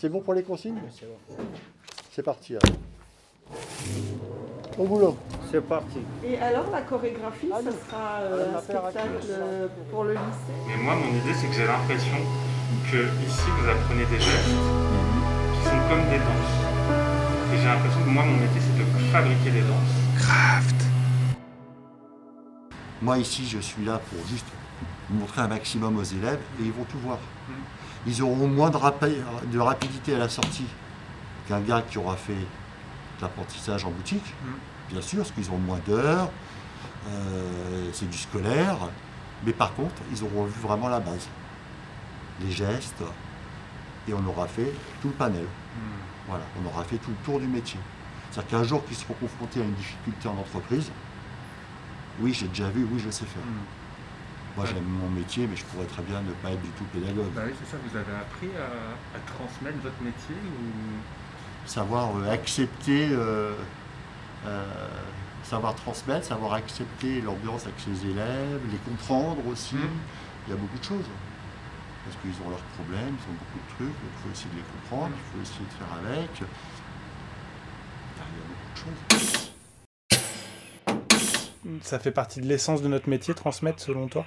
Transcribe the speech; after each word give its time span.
C'est 0.00 0.08
bon 0.08 0.20
pour 0.20 0.32
les 0.32 0.42
consignes 0.42 0.80
C'est 2.10 2.22
parti. 2.22 2.54
alors. 2.56 2.78
Au 4.78 4.84
boulot. 4.84 5.14
C'est 5.50 5.60
parti. 5.60 5.98
Et 6.24 6.38
alors 6.38 6.70
la 6.70 6.80
chorégraphie, 6.80 7.50
Ah, 7.52 7.58
ça 7.62 7.70
sera 7.70 8.20
euh, 8.22 8.46
Elle 8.46 8.52
m'a 8.52 8.58
un 8.58 8.62
spectacle 8.62 9.26
euh, 9.28 9.66
pour 9.90 10.04
le 10.04 10.12
lycée? 10.12 10.56
Mais 10.68 10.76
moi, 10.82 10.94
mon 10.94 11.08
idée, 11.10 11.34
c'est 11.34 11.48
que 11.48 11.52
j'ai 11.52 11.66
l'impression 11.66 12.16
que 12.90 12.96
ici, 13.26 13.44
vous 13.60 13.68
apprenez 13.68 14.06
des 14.06 14.20
gestes 14.20 14.48
qui 14.48 15.68
sont 15.68 15.82
comme 15.90 16.08
des 16.08 16.16
danses. 16.16 16.56
Et 17.52 17.58
j'ai 17.58 17.66
l'impression 17.68 18.00
que 18.00 18.08
moi, 18.08 18.24
mon 18.24 18.38
métier, 18.38 18.60
c'est 18.62 18.78
de 18.78 19.12
fabriquer 19.12 19.50
des 19.50 19.60
danses. 19.68 20.79
Moi 23.02 23.18
ici, 23.18 23.46
je 23.48 23.58
suis 23.58 23.84
là 23.84 23.98
pour 23.98 24.26
juste 24.26 24.46
montrer 25.10 25.40
un 25.42 25.48
maximum 25.48 25.96
aux 25.96 26.02
élèves 26.04 26.40
et 26.60 26.64
ils 26.64 26.72
vont 26.72 26.84
tout 26.84 26.98
voir. 26.98 27.18
Ils 28.06 28.22
auront 28.22 28.46
moins 28.46 28.70
de, 28.70 28.76
rapi- 28.76 29.16
de 29.52 29.58
rapidité 29.58 30.14
à 30.14 30.18
la 30.18 30.28
sortie 30.28 30.66
qu'un 31.48 31.60
gars 31.60 31.82
qui 31.82 31.98
aura 31.98 32.16
fait 32.16 32.36
l'apprentissage 33.20 33.84
en 33.84 33.90
boutique, 33.90 34.34
bien 34.90 35.00
sûr, 35.02 35.18
parce 35.18 35.32
qu'ils 35.32 35.50
ont 35.50 35.58
moins 35.58 35.80
d'heures, 35.86 36.30
euh, 37.08 37.90
c'est 37.92 38.08
du 38.08 38.16
scolaire, 38.16 38.76
mais 39.44 39.52
par 39.52 39.74
contre, 39.74 39.94
ils 40.12 40.22
auront 40.24 40.44
vu 40.44 40.58
vraiment 40.60 40.88
la 40.88 41.00
base, 41.00 41.28
les 42.40 42.50
gestes, 42.50 43.02
et 44.08 44.14
on 44.14 44.24
aura 44.26 44.46
fait 44.46 44.72
tout 45.02 45.08
le 45.08 45.14
panel. 45.14 45.44
Voilà, 46.28 46.44
on 46.62 46.68
aura 46.68 46.84
fait 46.84 46.96
tout 46.96 47.10
le 47.10 47.24
tour 47.24 47.40
du 47.40 47.46
métier. 47.46 47.80
C'est-à-dire 48.30 48.50
qu'un 48.50 48.64
jour 48.64 48.84
qu'ils 48.86 48.96
seront 48.96 49.14
confrontés 49.14 49.60
à 49.60 49.64
une 49.64 49.74
difficulté 49.74 50.28
en 50.28 50.38
entreprise, 50.38 50.90
oui, 52.20 52.34
j'ai 52.34 52.48
déjà 52.48 52.68
vu, 52.70 52.86
oui, 52.90 53.00
je 53.04 53.10
sais 53.10 53.24
faire. 53.24 53.42
Moi, 54.56 54.66
j'aime 54.66 54.84
mon 54.84 55.08
métier, 55.08 55.46
mais 55.46 55.56
je 55.56 55.64
pourrais 55.64 55.86
très 55.86 56.02
bien 56.02 56.20
ne 56.20 56.32
pas 56.42 56.50
être 56.50 56.60
du 56.60 56.70
tout 56.70 56.84
pédagogue. 56.92 57.32
Bah 57.34 57.42
oui, 57.46 57.52
c'est 57.58 57.70
ça, 57.70 57.76
vous 57.88 57.96
avez 57.96 58.12
appris 58.12 58.48
à, 58.56 59.16
à 59.16 59.20
transmettre 59.34 59.78
votre 59.82 60.02
métier 60.02 60.34
ou... 60.34 60.98
Savoir 61.66 62.16
euh, 62.16 62.32
accepter, 62.32 63.08
euh, 63.12 63.54
euh, 64.46 64.88
savoir 65.44 65.74
transmettre, 65.76 66.26
savoir 66.26 66.54
accepter 66.54 67.20
l'ambiance 67.20 67.64
avec 67.64 67.78
ses 67.78 68.06
élèves, 68.06 68.60
les 68.72 68.78
comprendre 68.78 69.46
aussi. 69.46 69.76
Mhm. 69.76 69.88
Il 70.46 70.50
y 70.50 70.56
a 70.56 70.56
beaucoup 70.56 70.78
de 70.78 70.84
choses. 70.84 71.04
Parce 72.04 72.16
qu'ils 72.16 72.46
ont 72.46 72.50
leurs 72.50 72.66
problèmes, 72.76 73.14
ils 73.14 73.30
ont 73.30 73.36
beaucoup 73.38 73.58
de 73.58 73.74
trucs, 73.76 73.96
il 74.02 74.22
faut 74.22 74.30
essayer 74.32 74.50
de 74.50 74.56
les 74.56 74.64
comprendre, 74.80 75.14
il 75.14 75.22
faut 75.30 75.42
essayer 75.42 75.66
de 75.66 75.74
faire 75.78 75.92
avec. 75.98 76.30
Il 78.16 78.20
y 78.20 78.40
a 78.40 78.46
beaucoup 78.48 78.70
de 78.74 79.18
choses. 79.18 79.49
Ça 81.82 81.98
fait 81.98 82.10
partie 82.12 82.40
de 82.40 82.46
l'essence 82.46 82.82
de 82.82 82.88
notre 82.88 83.08
métier, 83.08 83.34
transmettre 83.34 83.80
selon 83.80 84.08
toi? 84.08 84.24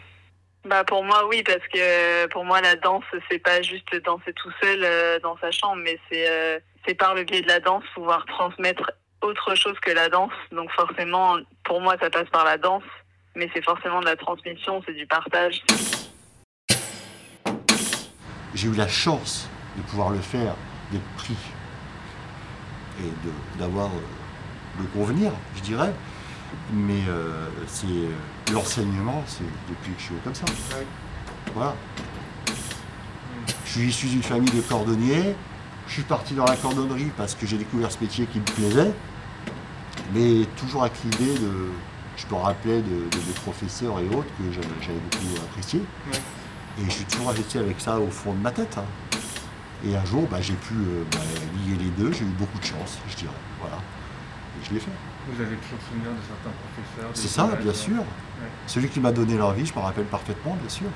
Bah 0.66 0.84
pour 0.86 1.04
moi 1.04 1.28
oui 1.28 1.44
parce 1.44 1.68
que 1.74 2.26
pour 2.28 2.46
moi 2.46 2.62
la 2.62 2.78
danse 2.78 3.04
c'est 3.30 3.40
pas 3.40 3.62
juste 3.62 3.94
danser 4.06 4.32
tout 4.34 4.50
seul 4.62 4.80
euh, 4.84 5.20
dans 5.20 5.36
sa 5.40 5.52
chambre 5.52 5.82
mais 5.84 6.00
c'est 6.10 6.30
euh, 6.30 6.58
c'est 6.88 6.96
par 6.96 7.16
le 7.16 7.26
biais 7.26 7.42
de 7.42 7.48
la 7.50 7.60
danse 7.60 7.84
pouvoir 7.94 8.26
transmettre 8.26 8.92
autre 9.22 9.56
chose 9.56 9.78
que 9.82 9.92
la 9.92 10.08
danse. 10.08 10.32
Donc 10.54 10.72
forcément 10.72 11.36
pour 11.66 11.82
moi 11.82 11.98
ça 12.00 12.10
passe 12.10 12.30
par 12.32 12.46
la 12.46 12.58
danse 12.58 12.84
mais 13.36 13.50
c'est 13.54 13.62
forcément 13.64 14.00
de 14.00 14.06
la 14.06 14.16
transmission 14.16 14.82
c'est 14.86 14.94
du 14.94 15.06
partage. 15.06 15.62
J'ai 18.56 18.68
eu 18.70 18.74
la 18.76 18.88
chance 18.88 19.50
de 19.76 19.82
pouvoir 19.82 20.12
le 20.12 20.20
faire, 20.20 20.56
d'être 20.92 21.04
pris 21.18 21.36
et 23.00 23.04
de- 23.04 23.60
d'avoir 23.60 23.88
euh, 23.88 24.80
le 24.80 24.86
convenir, 24.98 25.32
je 25.56 25.62
dirais. 25.62 25.92
Mais 26.74 27.04
euh, 27.08 27.48
c'est 27.68 27.86
euh, 27.88 28.10
l'enseignement, 28.54 29.24
c'est 29.28 29.44
depuis 29.70 29.94
que 29.94 30.00
je 30.00 30.04
suis 30.06 30.16
comme 30.24 30.36
ça. 30.36 30.46
Voilà. 31.54 31.76
Je 33.66 33.72
suis 33.72 33.90
issu 33.90 34.08
d'une 34.08 34.24
famille 34.24 34.52
de 34.52 34.62
cordonniers. 34.62 35.36
Je 35.88 35.94
suis 35.94 36.04
parti 36.04 36.34
dans 36.34 36.46
la 36.46 36.56
cordonnerie 36.56 37.12
parce 37.18 37.36
que 37.36 37.46
j'ai 37.46 37.58
découvert 37.58 37.92
ce 37.92 38.00
métier 38.00 38.26
qui 38.28 38.40
me 38.40 38.46
plaisait. 38.46 38.94
Mais 40.14 40.46
toujours 40.58 40.84
avec 40.84 40.94
l'idée 41.04 41.34
de. 41.40 41.70
Je 42.16 42.28
me 42.28 42.40
rappelais 42.40 42.82
de, 42.82 43.10
de 43.10 43.18
mes 43.28 43.34
professeurs 43.44 44.00
et 44.00 44.08
autres 44.16 44.30
que 44.38 44.52
j'avais 44.52 44.68
j'avais 44.82 45.00
beaucoup 45.12 45.42
apprécié. 45.50 45.82
Et 46.80 46.86
je 46.86 46.90
suis 46.92 47.06
toujours 47.06 47.30
resté 47.32 47.60
avec 47.60 47.80
ça 47.80 48.00
au 48.00 48.10
fond 48.10 48.34
de 48.34 48.40
ma 48.40 48.52
tête. 48.52 48.78
hein. 48.78 48.86
Et 49.86 49.96
un 49.96 50.06
jour, 50.06 50.28
bah, 50.30 50.38
j'ai 50.40 50.54
pu 50.54 50.74
euh, 50.76 51.04
bah, 51.12 51.20
lier 51.66 51.76
les 51.78 51.90
deux. 51.92 52.12
J'ai 52.14 52.24
eu 52.24 52.34
beaucoup 52.40 52.58
de 52.60 52.64
chance, 52.66 53.00
je 53.10 53.16
dirais. 53.16 53.32
Voilà. 53.60 53.78
Et 53.78 54.66
je 54.66 54.74
l'ai 54.74 54.80
fait. 54.80 54.92
Vous 55.28 55.42
avez 55.42 55.56
toujours 55.56 55.80
souvenir 55.88 56.12
de 56.12 56.22
certains 56.28 56.52
professeurs 56.52 57.10
C'est 57.14 57.28
ça, 57.28 57.44
collèges, 57.44 57.60
bien 57.64 57.72
euh, 57.72 57.74
sûr. 57.74 58.04
Celui 58.68 58.90
qui 58.90 59.00
m'a 59.00 59.12
donné 59.12 59.38
leur 59.38 59.54
vie, 59.54 59.66
je 59.66 59.74
me 59.74 59.80
rappelle 59.80 60.06
parfaitement, 60.06 60.56
bien 60.56 60.70
sûr. 60.70 60.88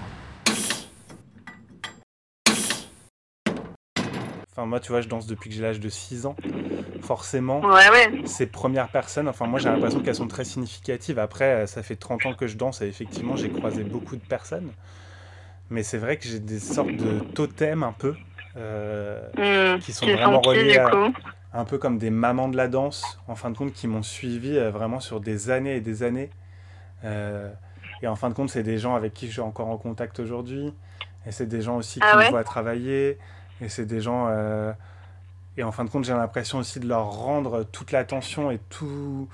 Enfin, 4.52 4.66
moi, 4.66 4.80
tu 4.80 4.92
vois, 4.92 5.02
je 5.02 5.08
danse 5.08 5.28
depuis 5.28 5.50
que 5.50 5.56
j'ai 5.56 5.62
l'âge 5.62 5.80
de 5.80 5.90
6 5.90 6.26
ans. 6.26 6.36
Forcément, 7.02 7.62
ouais 7.62 7.90
ouais 7.90 8.22
ces 8.26 8.48
premières 8.48 8.90
personnes, 8.90 9.30
enfin, 9.30 9.46
moi, 9.46 9.60
j'ai 9.60 9.70
l'impression 9.70 10.02
qu'elles 10.02 10.16
sont 10.16 10.28
très 10.28 10.44
significatives. 10.44 11.20
Après, 11.20 11.46
euh, 11.46 11.68
ça 11.68 11.84
fait 11.84 11.96
30 11.96 12.26
ans 12.26 12.34
que 12.34 12.48
je 12.48 12.58
danse 12.58 12.82
et 12.82 12.88
effectivement, 12.88 13.36
j'ai 13.38 13.50
croisé 13.50 13.84
beaucoup 13.84 14.16
de 14.16 14.22
personnes. 14.22 14.72
Mais 15.70 15.84
c'est 15.84 15.98
vrai 15.98 16.18
que 16.18 16.28
j'ai 16.28 16.40
des 16.40 16.60
sortes 16.60 16.96
de 16.96 17.20
totems 17.34 17.84
un 17.84 17.94
peu, 17.94 18.16
euh, 18.58 19.22
Hmm. 19.76 19.80
qui 19.80 19.94
sont 19.94 20.06
vraiment 20.08 20.42
reliés 20.42 20.78
à, 20.80 20.90
un 21.58 21.66
peu 21.66 21.78
comme 21.80 21.98
des 21.98 22.12
mamans 22.12 22.50
de 22.50 22.56
la 22.56 22.68
danse, 22.68 23.20
en 23.28 23.36
fin 23.36 23.50
de 23.50 23.58
compte, 23.58 23.74
qui 23.74 23.88
m'ont 23.88 24.04
suivi 24.04 24.58
euh, 24.58 24.70
vraiment 24.70 25.00
sur 25.00 25.20
des 25.20 25.50
années 25.50 25.76
et 25.78 25.82
des 25.82 26.04
années. 26.04 26.30
Euh, 27.04 27.52
et 28.04 28.08
en 28.08 28.16
fin 28.16 28.30
de 28.30 28.36
compte, 28.36 28.50
c'est 28.52 28.62
des 28.64 28.78
gens 28.78 28.94
avec 28.96 29.14
qui 29.14 29.26
je 29.28 29.32
suis 29.34 29.42
encore 29.42 29.68
en 29.70 29.78
contact 29.78 30.20
aujourd'hui. 30.20 30.72
Et 31.26 31.32
c'est 31.32 31.48
des 31.48 31.62
gens 31.64 31.78
aussi 31.78 32.00
qui 32.00 32.06
Ah 32.10 32.18
ouais? 32.18 32.26
me 32.26 32.30
voient 32.30 32.44
travailler. 32.44 33.18
Et 33.62 33.70
c'est 33.70 33.86
des 33.86 34.02
gens. 34.02 34.28
euh, 34.30 34.72
Et 35.60 35.64
en 35.64 35.72
fin 35.72 35.84
de 35.84 35.90
compte, 35.90 36.06
j'ai 36.06 36.14
l'impression 36.14 36.60
aussi 36.60 36.80
de 36.80 36.88
leur 36.88 37.10
rendre 37.10 37.64
toute 37.64 37.92
l'attention 37.92 38.52
et 38.52 38.60
tout, 38.70 39.28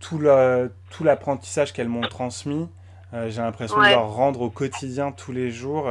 tout 0.00 0.16
le- 0.18 0.72
tout 0.88 1.04
l'apprentissage 1.04 1.74
qu'elles 1.74 1.90
m'ont 1.90 2.08
transmis. 2.08 2.66
J'ai 3.12 3.42
l'impression 3.42 3.76
Ouais. 3.78 3.88
de 3.90 3.94
leur 3.94 4.14
rendre 4.14 4.40
au 4.40 4.48
quotidien, 4.48 5.12
tous 5.12 5.32
les 5.32 5.50
jours. 5.50 5.84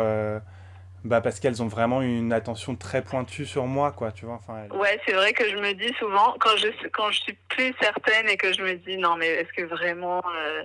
Bah 1.07 1.21
parce 1.21 1.39
qu'elles 1.39 1.63
ont 1.63 1.67
vraiment 1.67 2.01
une 2.01 2.31
attention 2.33 2.75
très 2.75 3.01
pointue 3.03 3.45
sur 3.45 3.65
moi, 3.65 3.91
quoi, 3.91 4.11
tu 4.11 4.25
vois. 4.25 4.35
Enfin, 4.35 4.67
Ouais, 4.75 4.99
c'est 5.05 5.13
vrai 5.13 5.33
que 5.33 5.49
je 5.49 5.55
me 5.55 5.73
dis 5.73 5.93
souvent, 5.97 6.35
quand 6.39 6.55
je, 6.57 6.67
quand 6.89 7.09
je 7.11 7.21
suis 7.21 7.37
plus 7.49 7.73
certaine 7.81 8.27
et 8.29 8.37
que 8.37 8.53
je 8.53 8.61
me 8.61 8.73
dis, 8.75 8.97
non, 8.97 9.15
mais 9.15 9.27
est-ce 9.27 9.51
que 9.53 9.63
vraiment 9.63 10.21
euh, 10.35 10.63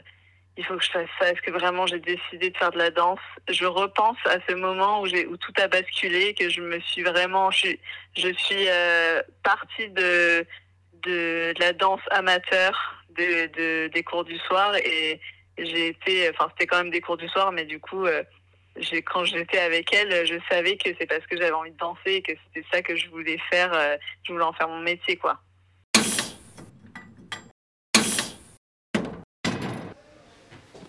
il 0.56 0.64
faut 0.66 0.76
que 0.76 0.84
je 0.84 0.90
fasse 0.90 1.08
ça? 1.18 1.30
Est-ce 1.30 1.40
que 1.42 1.50
vraiment 1.52 1.86
j'ai 1.86 2.00
décidé 2.00 2.50
de 2.50 2.56
faire 2.56 2.72
de 2.72 2.78
la 2.78 2.90
danse? 2.90 3.20
Je 3.48 3.64
repense 3.64 4.18
à 4.26 4.36
ce 4.48 4.54
moment 4.54 5.00
où, 5.02 5.06
où 5.06 5.36
tout 5.36 5.52
a 5.60 5.68
basculé, 5.68 6.34
que 6.34 6.48
je 6.50 6.60
me 6.60 6.80
suis 6.80 7.02
vraiment. 7.02 7.50
Je 7.50 7.58
suis, 7.58 7.80
je 8.16 8.32
suis 8.34 8.68
euh, 8.68 9.22
partie 9.42 9.88
de, 9.90 10.44
de, 11.04 11.54
la 11.58 11.72
danse 11.72 12.00
amateur 12.10 12.72
de, 13.16 13.46
de, 13.56 13.88
des 13.88 14.02
cours 14.02 14.24
du 14.24 14.38
soir 14.38 14.74
et 14.76 15.20
j'ai 15.58 15.88
été. 15.88 16.28
Enfin, 16.30 16.48
c'était 16.50 16.66
quand 16.66 16.78
même 16.78 16.90
des 16.90 17.00
cours 17.00 17.16
du 17.16 17.28
soir, 17.28 17.52
mais 17.52 17.64
du 17.64 17.78
coup. 17.80 18.06
euh, 18.06 18.22
quand 19.06 19.24
j'étais 19.24 19.58
avec 19.58 19.92
elle, 19.92 20.26
je 20.26 20.34
savais 20.50 20.76
que 20.76 20.90
c'est 20.98 21.06
parce 21.06 21.26
que 21.26 21.36
j'avais 21.36 21.52
envie 21.52 21.72
de 21.72 21.76
danser 21.76 22.14
et 22.14 22.22
que 22.22 22.32
c'était 22.46 22.66
ça 22.72 22.82
que 22.82 22.96
je 22.96 23.08
voulais 23.08 23.38
faire. 23.50 23.72
euh, 23.72 23.96
je 24.22 24.32
voulais 24.32 24.44
en 24.44 24.52
faire 24.52 24.68
mon 24.68 24.80
métier, 24.80 25.16
quoi. 25.16 25.40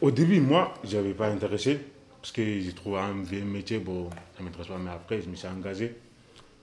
Au 0.01 0.11
début, 0.11 0.41
moi, 0.41 0.73
je 0.83 0.97
n'avais 0.97 1.13
pas 1.13 1.27
intéressé 1.27 1.79
parce 2.21 2.31
que 2.31 2.43
j'ai 2.43 2.73
trouvé 2.73 2.99
un 2.99 3.23
vieux 3.23 3.43
métier, 3.43 3.79
bon, 3.79 4.09
ça 4.09 4.39
ne 4.39 4.45
m'intéresse 4.45 4.67
pas. 4.67 4.77
Mais 4.77 4.91
après, 4.91 5.21
je 5.21 5.29
me 5.29 5.35
suis 5.35 5.47
engagé. 5.47 5.95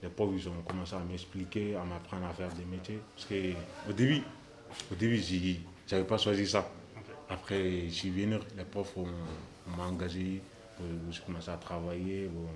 Les 0.03 0.09
profs, 0.09 0.31
ils 0.35 0.49
ont 0.49 0.61
commencé 0.67 0.95
à 0.95 0.99
m'expliquer, 0.99 1.75
à 1.75 1.83
m'apprendre 1.83 2.25
à 2.27 2.33
faire 2.33 2.49
des 2.53 2.65
métiers. 2.65 2.99
Parce 3.15 3.27
qu'au 3.27 3.93
début, 3.93 4.21
au 4.91 4.95
début, 4.95 5.17
je 5.17 5.55
n'avais 5.91 6.07
pas 6.07 6.17
choisi 6.17 6.47
ça. 6.47 6.67
Après, 7.29 7.85
je 7.85 7.93
suis 7.93 8.09
venu, 8.09 8.37
les 8.57 8.63
profs 8.63 8.97
ont, 8.97 9.07
on 9.67 9.77
m'a 9.77 9.83
engagé, 9.83 10.41
j'ai 11.09 11.21
commencé 11.23 11.49
à 11.49 11.57
travailler. 11.57 12.27
bon, 12.27 12.47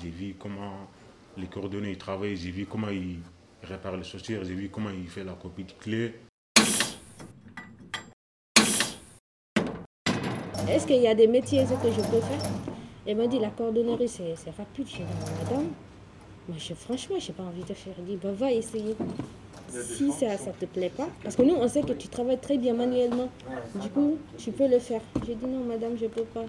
j'ai 0.00 0.10
vu 0.10 0.34
comment 0.38 0.88
les 1.36 1.46
coordonnées 1.46 1.92
ils 1.92 1.98
travaillent, 1.98 2.36
j'ai 2.36 2.50
vu 2.50 2.66
comment 2.66 2.88
ils 2.90 3.18
réparent 3.62 3.96
les 3.96 4.04
chaussures, 4.04 4.44
j'ai 4.44 4.54
vu 4.54 4.68
comment 4.68 4.90
ils 4.90 5.08
font 5.08 5.24
la 5.24 5.32
copie 5.34 5.64
de 5.64 5.72
clé. 5.72 6.14
Est-ce 10.68 10.86
qu'il 10.86 11.00
y 11.02 11.06
a 11.06 11.14
des 11.14 11.26
métiers 11.26 11.64
que 11.64 11.90
je 11.90 12.00
peux 12.10 12.20
faire? 12.20 12.50
Elle 13.06 13.16
m'a 13.16 13.26
dit 13.26 13.38
la 13.38 13.50
cordonnerie 13.50 14.08
c'est 14.08 14.34
rapide. 14.56 14.86
J'ai 14.88 15.04
dit 15.04 15.30
madame, 15.42 15.68
moi 16.48 16.56
je, 16.58 16.74
franchement 16.74 17.16
j'ai 17.18 17.32
pas 17.32 17.42
envie 17.42 17.62
de 17.62 17.74
faire. 17.74 17.94
Elle 17.98 18.04
dit 18.04 18.16
bah, 18.16 18.32
va 18.32 18.50
essayer. 18.50 18.96
Si 19.68 20.12
ça 20.12 20.36
ça 20.38 20.52
te 20.52 20.66
plaît 20.66 20.90
pas, 20.90 21.08
parce 21.22 21.36
que 21.36 21.42
nous 21.42 21.54
on 21.54 21.68
sait 21.68 21.82
que 21.82 21.92
tu 21.92 22.08
travailles 22.08 22.40
très 22.40 22.56
bien 22.56 22.74
manuellement. 22.74 23.28
Du 23.76 23.88
coup 23.90 24.18
tu 24.38 24.52
peux 24.52 24.68
le 24.68 24.78
faire. 24.78 25.00
J'ai 25.26 25.34
dit 25.34 25.46
non 25.46 25.64
madame 25.64 25.96
je 26.00 26.06
peux 26.06 26.24
pas. 26.24 26.44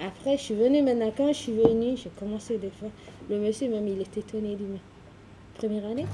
Après 0.00 0.36
je 0.36 0.42
suis 0.42 0.54
venue 0.54 0.82
maintenant 0.82 1.12
quand 1.16 1.28
je 1.28 1.32
suis 1.38 1.52
venue 1.52 1.96
j'ai 1.96 2.10
commencé 2.18 2.58
de 2.58 2.68
faire. 2.70 2.90
Le 3.30 3.38
monsieur 3.38 3.68
même 3.70 3.86
il 3.88 4.00
était 4.00 4.20
étonné 4.20 4.56
mais 4.60 4.80
première 5.54 5.84
année? 5.86 6.06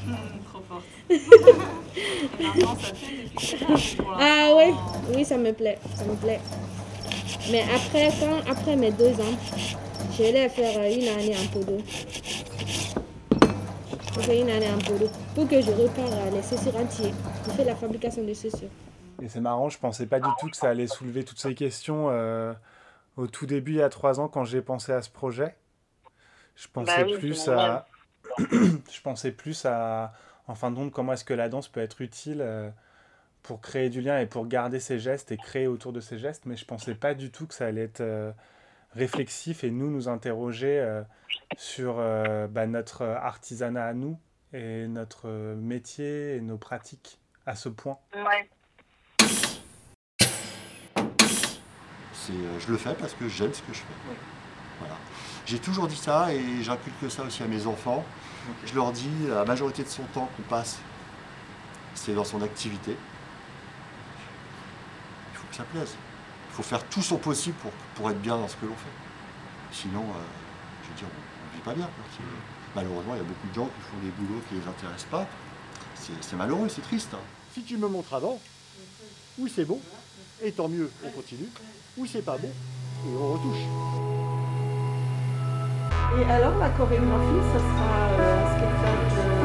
Trop 0.44 0.60
fort. 0.68 0.82
Des 1.08 1.18
Ah 4.18 4.52
l'instant. 4.54 4.80
oui, 5.14 5.24
ça 5.24 5.36
me 5.36 5.52
plaît, 5.52 5.78
ça 5.94 6.04
me 6.04 6.14
plaît. 6.16 6.40
Mais 7.50 7.62
après, 7.74 8.10
quand, 8.20 8.50
après 8.50 8.76
mes 8.76 8.90
deux 8.92 9.12
ans, 9.20 9.36
Je 10.16 10.22
vais 10.24 10.48
faire 10.48 10.78
euh, 10.78 10.92
une 10.94 11.08
année 11.08 11.36
en 11.36 11.46
podo. 11.52 11.78
Je 14.16 14.20
fais 14.20 14.40
une 14.40 14.50
année 14.50 14.68
en 14.70 14.78
podo 14.78 15.06
pour 15.34 15.48
que 15.48 15.60
je 15.62 15.70
repars 15.70 16.12
à 16.12 16.30
les 16.30 16.42
chaussures 16.42 16.76
entiers. 16.76 17.14
Je 17.46 17.50
fais 17.52 17.64
la 17.64 17.76
fabrication 17.76 18.22
de 18.24 18.34
chaussures. 18.34 18.68
Et 19.20 19.28
c'est 19.28 19.40
marrant, 19.40 19.68
je 19.68 19.78
pensais 19.78 20.06
pas 20.06 20.20
du 20.20 20.28
tout 20.38 20.48
que 20.48 20.56
ça 20.56 20.70
allait 20.70 20.86
soulever 20.86 21.24
toutes 21.24 21.38
ces 21.38 21.54
questions 21.54 22.08
euh, 22.10 22.52
au 23.16 23.26
tout 23.26 23.46
début, 23.46 23.72
il 23.72 23.78
y 23.78 23.82
a 23.82 23.88
trois 23.88 24.20
ans, 24.20 24.28
quand 24.28 24.44
j'ai 24.44 24.62
pensé 24.62 24.92
à 24.92 25.02
ce 25.02 25.10
projet. 25.10 25.54
Je 26.56 26.68
pensais 26.68 27.04
Bah 27.04 27.10
oui, 27.10 27.18
plus 27.18 27.48
à. 27.48 27.86
je 28.38 29.00
pensais 29.02 29.32
plus 29.32 29.66
à. 29.66 30.12
En 30.46 30.54
fin 30.54 30.70
de 30.70 30.76
compte, 30.76 30.92
comment 30.92 31.12
est-ce 31.12 31.24
que 31.24 31.34
la 31.34 31.48
danse 31.48 31.68
peut 31.68 31.80
être 31.80 32.00
utile 32.00 32.40
euh, 32.40 32.70
pour 33.42 33.60
créer 33.60 33.88
du 33.88 34.00
lien 34.00 34.18
et 34.18 34.26
pour 34.26 34.46
garder 34.46 34.80
ses 34.80 34.98
gestes 34.98 35.32
et 35.32 35.36
créer 35.36 35.66
autour 35.66 35.92
de 35.92 36.00
ses 36.00 36.18
gestes, 36.18 36.46
mais 36.46 36.56
je 36.56 36.64
pensais 36.64 36.94
pas 36.94 37.14
du 37.14 37.30
tout 37.30 37.46
que 37.46 37.54
ça 37.54 37.66
allait 37.66 37.84
être 37.84 38.00
euh, 38.00 38.32
réflexif 38.92 39.64
et 39.64 39.70
nous 39.70 39.90
nous 39.90 40.08
interroger 40.08 41.02
sur 41.56 41.96
bah, 41.96 42.66
notre 42.66 43.02
artisanat 43.02 43.86
à 43.86 43.94
nous 43.94 44.18
et 44.52 44.88
notre 44.88 45.28
métier 45.54 46.36
et 46.36 46.40
nos 46.40 46.58
pratiques 46.58 47.20
à 47.46 47.54
ce 47.54 47.68
point. 47.68 47.98
Ouais. 48.14 48.48
C'est, 49.20 49.36
euh, 50.98 51.98
je 52.28 52.70
le 52.70 52.76
fais 52.78 52.94
parce 52.94 53.12
que 53.14 53.28
j'aime 53.28 53.52
ce 53.54 53.60
que 53.62 53.72
je 53.72 53.78
fais. 53.78 53.84
Voilà. 54.80 54.94
J'ai 55.46 55.58
toujours 55.58 55.86
dit 55.88 55.96
ça 55.96 56.32
et 56.32 56.62
j'inculque 56.62 57.10
ça 57.10 57.22
aussi 57.24 57.42
à 57.42 57.46
mes 57.46 57.66
enfants. 57.66 58.04
Je 58.66 58.74
leur 58.74 58.92
dis, 58.92 59.10
la 59.28 59.44
majorité 59.44 59.82
de 59.82 59.88
son 59.88 60.02
temps 60.04 60.28
qu'on 60.36 60.42
passe, 60.42 60.78
c'est 61.94 62.14
dans 62.14 62.24
son 62.24 62.42
activité. 62.42 62.96
Il 65.32 65.38
faut 65.38 65.46
que 65.48 65.54
ça 65.56 65.64
plaise. 65.64 65.94
Il 66.50 66.54
faut 66.54 66.62
faire 66.62 66.84
tout 66.88 67.02
son 67.02 67.16
possible 67.16 67.56
pour, 67.62 67.70
pour 67.94 68.10
être 68.10 68.20
bien 68.20 68.36
dans 68.36 68.48
ce 68.48 68.56
que 68.56 68.66
l'on 68.66 68.74
fait. 68.74 69.72
Sinon, 69.72 70.00
euh, 70.02 70.18
je 70.84 70.88
veux 70.88 70.94
dire, 70.96 71.06
on 71.08 71.50
ne 71.52 71.56
vit 71.56 71.62
pas 71.64 71.74
bien. 71.74 71.88
C'est- 72.16 72.22
Malheureusement, 72.74 73.14
il 73.14 73.18
y 73.18 73.20
a 73.20 73.24
beaucoup 73.24 73.48
de 73.48 73.54
gens 73.54 73.66
qui 73.66 73.80
font 73.90 73.98
des 74.02 74.10
boulots 74.10 74.40
qui 74.48 74.54
ne 74.54 74.60
les 74.60 74.68
intéressent 74.68 75.10
pas. 75.10 75.26
C'est 76.20 76.36
malheureux, 76.36 76.68
c'est 76.68 76.82
triste. 76.82 77.08
hein. 77.14 77.18
Si 77.52 77.62
tu 77.64 77.76
me 77.76 77.88
montres 77.88 78.14
avant, 78.14 78.40
où 79.38 79.48
c'est 79.48 79.64
bon, 79.64 79.80
et 80.42 80.52
tant 80.52 80.68
mieux, 80.68 80.90
on 81.04 81.10
continue. 81.10 81.48
Où 81.96 82.06
c'est 82.06 82.22
pas 82.22 82.38
bon, 82.38 82.48
et 82.48 83.16
on 83.18 83.32
retouche. 83.32 83.64
Et 86.18 86.24
alors, 86.30 86.58
la 86.58 86.68
chorégraphie, 86.70 87.42
ça 87.52 87.58
sera 87.58 88.08
euh, 88.10 88.44
un 88.44 88.56
spectacle 88.56 89.39